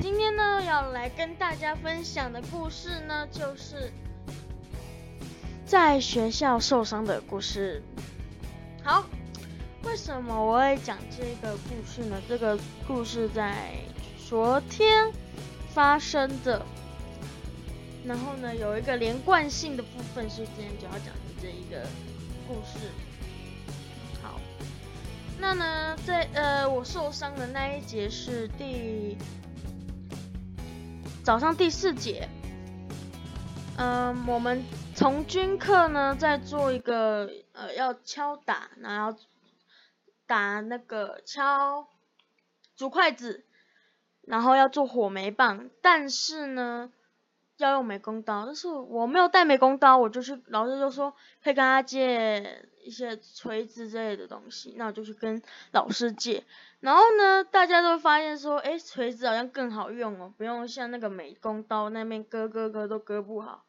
[0.00, 3.92] 今天呢要来跟大家分享的故事呢，就是
[5.66, 7.82] 在学校受伤的故事。
[8.82, 9.04] 好，
[9.82, 12.20] 为什么我会讲这个故事呢？
[12.28, 13.74] 这个故事在
[14.28, 15.12] 昨天
[15.74, 16.64] 发生的，
[18.04, 21.86] 然后呢有一个连贯性的部分是今天就要讲的这一个
[22.46, 22.88] 故事。
[24.22, 24.40] 好，
[25.38, 29.18] 那呢在呃我受伤的那一节是第
[31.28, 32.26] 早上第四节，
[33.76, 34.64] 嗯，我们
[34.94, 39.18] 从军课呢在做一个呃要敲打，然后
[40.26, 41.86] 打那个敲
[42.76, 43.44] 竹筷子，
[44.22, 46.90] 然后要做火煤棒，但是呢
[47.58, 51.10] 要用美工刀，但是我没有带美工刀，我就去老师就说
[51.42, 55.42] 可以跟他借一些锤子之类的东西，那我就去跟
[55.72, 56.44] 老师借。
[56.80, 63.64] 然后呢，大家都发现说，哎，锤子好像更好用哦，不用像那个美工刀那边割割割都割不好。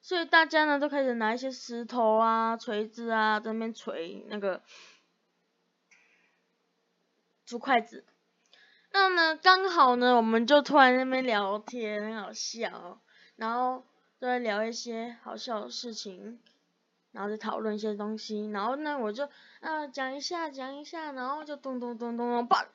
[0.00, 4.62] 所以大家呢都开始拿一些石头啊、锤子啊在那边锤那个
[7.46, 8.04] 竹筷子。
[8.92, 13.00] 那呢，刚好呢，我们就突然那边聊天，很好笑，
[13.36, 13.84] 然后
[14.18, 16.38] 都在聊一些好笑的事情，
[17.10, 18.50] 然后再讨论一些东西。
[18.50, 19.28] 然后呢，我就
[19.60, 22.66] 啊讲一下讲一下，然后就咚咚咚咚咚，啪，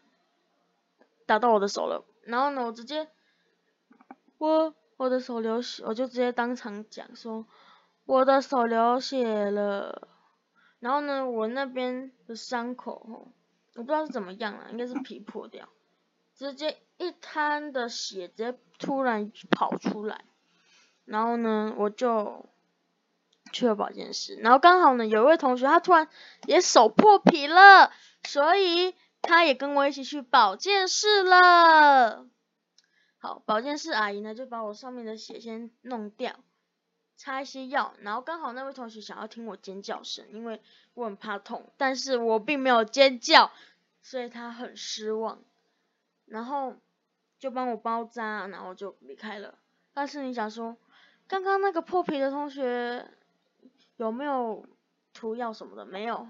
[1.25, 2.03] 打到我的手了。
[2.23, 3.07] 然后呢，我直接
[4.37, 7.45] 我我的手流血，我就直接当场讲说
[8.05, 10.09] 我的手流血了。
[10.79, 13.31] 然后呢，我那边的伤口吼，
[13.75, 15.69] 我不知道是怎么样了，应该是皮破掉，
[16.35, 20.25] 直接一滩的血直接突然跑出来。
[21.07, 22.45] 然后呢，我就
[23.53, 26.09] 去了保健室，然后刚好呢，有一位同学他突然
[26.45, 27.93] 也手破皮了，
[28.25, 32.27] 所以他也跟我一起去保健室了。
[33.19, 36.35] 好，保健室阿姨呢就把我上面的血先弄掉，
[37.15, 40.61] 擦一些药，然后刚好那位同学想要听我尖叫声，因为
[40.93, 43.51] 我很怕痛，但是我并没有尖叫，
[44.01, 45.39] 所以他很失望，
[46.25, 46.75] 然后
[47.39, 49.57] 就帮我包扎，然后就离开了。
[49.93, 50.77] 但是你想说，
[51.27, 53.11] 刚刚那个破皮的同学
[53.97, 54.65] 有没有
[55.13, 55.85] 涂药什么的？
[55.85, 56.27] 没有，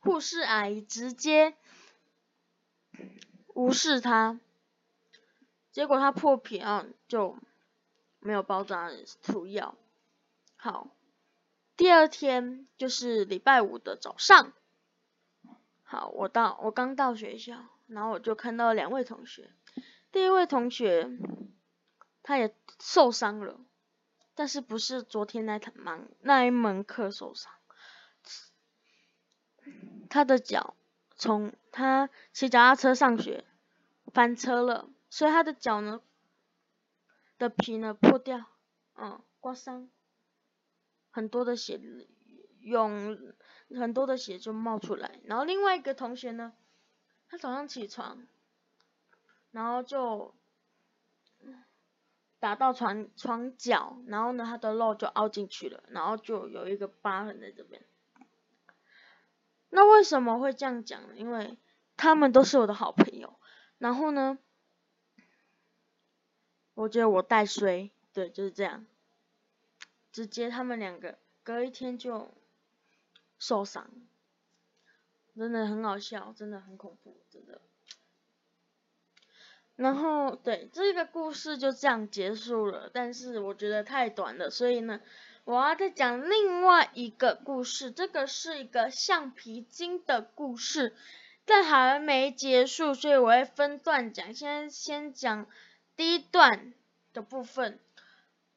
[0.00, 1.54] 护士阿姨直接
[3.54, 4.40] 无视他。
[5.70, 7.38] 结果他破皮啊，就
[8.18, 8.90] 没有包扎
[9.22, 9.76] 涂药。
[10.56, 10.88] 好，
[11.76, 14.52] 第二天就是礼拜五的早上。
[15.84, 19.50] 好，我到我刚到学校，然后我就看到两位同学。
[20.10, 21.08] 第一位同学
[22.30, 23.58] 他也受伤了，
[24.36, 27.52] 但是不是昨天那堂忙那一门课受伤，
[30.08, 30.76] 他的脚
[31.16, 33.44] 从他骑脚踏车上学
[34.14, 34.88] 翻车了。
[35.08, 36.00] 所以他的脚呢
[37.36, 38.44] 的皮呢破掉，
[38.94, 39.90] 嗯，刮伤，
[41.10, 41.80] 很多的血
[42.60, 43.34] 涌，
[43.70, 45.18] 很多的血就冒出来。
[45.24, 46.52] 然后另外一个同学呢，
[47.28, 48.24] 他早上起床，
[49.50, 50.32] 然后就
[52.40, 57.84] 打到床床角，然后呢他的肉就凹进去了，然后就有一个疤痕在这边。
[59.68, 61.14] 那为什么会这样讲呢？
[61.14, 61.56] 因为
[61.96, 63.38] 他们都是我的好朋友，
[63.78, 64.38] 然后呢。
[66.74, 68.86] 我觉得我带衰，对，就是这样。
[70.12, 72.32] 直接他们两个隔一天就
[73.38, 73.90] 受伤，
[75.36, 77.60] 真的很好笑，真的很恐怖，真的。
[79.80, 85.00] 然后对这个故事就这样结束了，但是我觉得太短了，所以呢，
[85.44, 87.90] 我要再讲另外一个故事。
[87.90, 90.94] 这个是一个橡皮筋的故事，
[91.46, 94.34] 但还没结束，所以我会分段讲。
[94.34, 95.46] 先先讲。
[95.96, 96.74] 第一段
[97.14, 97.78] 的部分，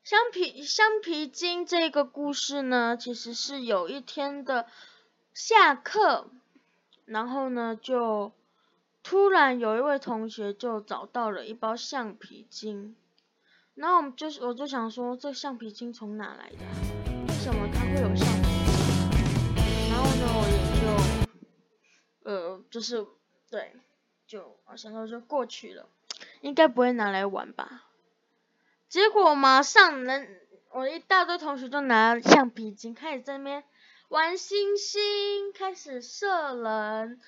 [0.03, 4.67] 橡皮橡皮筋这个故事呢，其实是有一天的
[5.33, 6.29] 下课，
[7.05, 8.33] 然后呢，就
[9.13, 12.95] 突然有一位同学就找到了一包橡皮筋，
[13.75, 16.57] 然后我们就是我就想说，这橡皮筋从哪来的？
[17.27, 19.54] 为什么它会有橡皮筋？
[19.92, 23.06] 然后呢，我也就呃，就是
[23.51, 23.75] 对，
[24.25, 25.88] 就我想说就过去了。
[26.42, 27.83] 应该不会拿来玩吧？
[28.89, 33.63] 结果马上人，我一大堆同学就拿橡皮筋开始在那边
[34.07, 37.21] 玩星星，开始射人，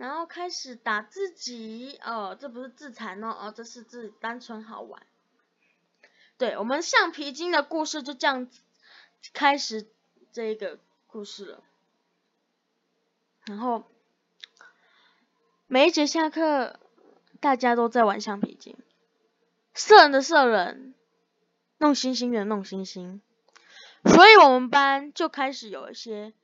[0.00, 2.00] 然后开始打自己。
[2.02, 5.02] 哦，这不是自残哦，哦，这是自单纯好玩。
[6.38, 8.60] 对我们橡皮筋的故事就这样子
[9.34, 9.86] 开始
[10.32, 11.62] 这个故事了。
[13.44, 13.84] 然后
[15.66, 16.80] 每一节下课。
[17.42, 18.76] 大家都在玩橡皮筋，
[19.72, 20.92] 射人的射人，
[21.78, 23.22] 弄星星的弄星星，
[24.04, 26.34] 所以我们班就开始有一些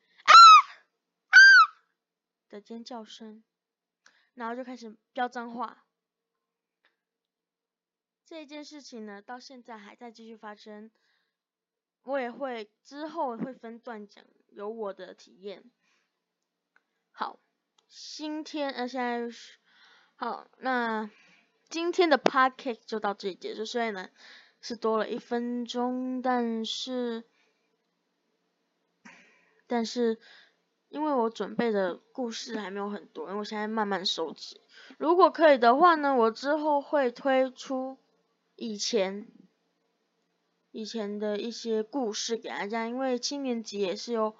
[2.56, 3.44] 的尖叫声，
[4.32, 5.84] 然后就开始飙脏话。
[8.24, 10.90] 这件事情呢，到现在还在继续发生。
[12.02, 15.70] 我也会之后会分段讲，有我的体验。
[17.10, 17.38] 好，
[17.88, 19.28] 今天呃现在
[20.14, 21.10] 好，那
[21.68, 23.66] 今天的 podcast 就到这里结束。
[23.66, 24.08] 虽然呢
[24.60, 27.28] 是多了一分钟，但是
[29.66, 30.20] 但是
[30.88, 34.60] 因为我准备的故事还没有很多，因为我现在慢慢收集。
[34.98, 37.98] 如果可以的话呢，我之后会推出。
[38.58, 39.26] 以前
[40.70, 44.34] 以前的一些故事给大家，因为七年级也是有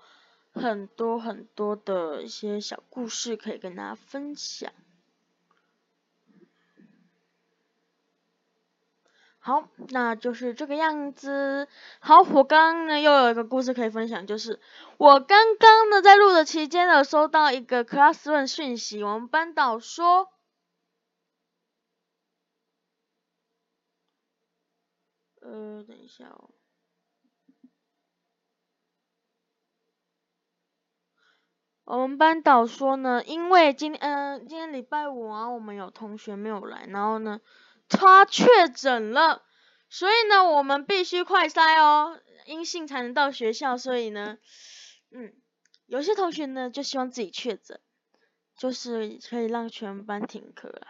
[0.53, 4.73] 很多很多的一些小故事可以跟大家分享。
[9.47, 11.69] 好，那就是这个样子。
[12.01, 14.59] 好，我刚刚呢又有一个故事可以分享，就是
[14.97, 20.29] 我刚刚呢在录的期间呢收到一个 Classroom 讯息，我们班导说。
[25.43, 26.51] 呃，等一下哦。
[31.85, 37.41] 我们班导说呢，因为今天嗯今天礼拜五啊，我们有同学没有来，然后呢
[37.88, 39.43] 他确诊了，
[39.88, 44.38] 所以呢我们必须快筛哦，阴性才能到学校，所以呢，
[45.11, 45.33] 嗯，
[45.87, 47.81] 有些同学呢就希望自己确诊，
[48.56, 50.81] 就是可以让全班停课。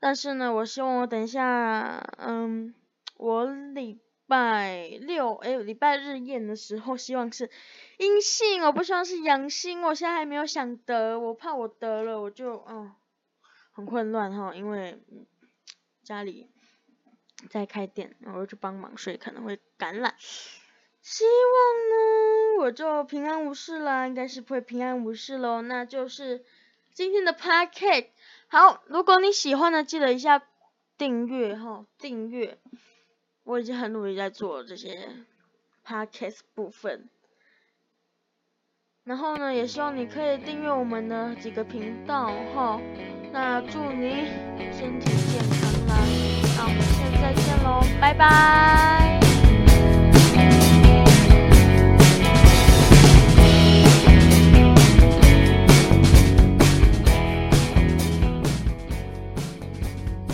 [0.00, 2.74] 但是呢，我希望我等一下，嗯。
[3.16, 7.48] 我礼拜六哎，礼拜日验的时候，希望是
[7.96, 9.82] 阴性，我不希望是阳性。
[9.82, 12.92] 我现在还没有想得，我怕我得了，我就嗯
[13.70, 15.00] 很混乱哈，因为
[16.04, 16.48] 家里
[17.50, 20.14] 在开店，然后去帮忙，所以可能会感染。
[21.02, 25.60] 希望呢，我就平安无事啦，应该是不会平安无事喽。
[25.62, 26.44] 那就是
[26.92, 28.08] 今天的 packet。
[28.48, 30.42] 好，如果你喜欢的，记得一下
[30.96, 32.58] 订阅哈，订阅。
[33.42, 35.10] 我已经很努力在做这些
[35.84, 37.10] podcast 部分，
[39.02, 42.80] 然后呢，也希望你可以订阅我们的几个频道哈。
[43.32, 44.28] 那祝你
[44.72, 45.43] 身体健
[48.16, 48.83] 拜。